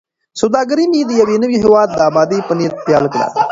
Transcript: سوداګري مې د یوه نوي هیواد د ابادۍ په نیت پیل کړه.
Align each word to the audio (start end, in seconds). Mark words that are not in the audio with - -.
سوداګري 0.39 0.85
مې 0.91 1.01
د 1.05 1.11
یوه 1.19 1.35
نوي 1.43 1.57
هیواد 1.63 1.89
د 1.93 1.99
ابادۍ 2.09 2.39
په 2.47 2.53
نیت 2.59 2.73
پیل 2.85 3.05
کړه. 3.13 3.27